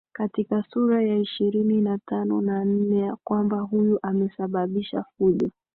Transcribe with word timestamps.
katika 0.13 0.63
sura 0.63 1.03
ya 1.03 1.17
ishirini 1.17 1.81
na 1.81 1.97
tano 2.07 2.41
na 2.41 2.65
nne 2.65 2.97
ya 2.99 3.15
kwamba 3.23 3.59
huyu 3.59 3.99
amesababisha 4.01 5.03
fujo 5.17 5.51